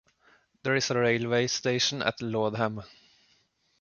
There 0.63 0.75
is 0.75 0.89
a 0.89 0.97
railway 0.97 1.45
station 1.45 2.01
at 2.01 2.21
Lowdham. 2.23 2.83